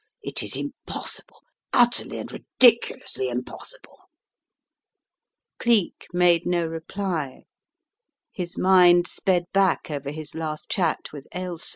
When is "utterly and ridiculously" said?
1.83-3.29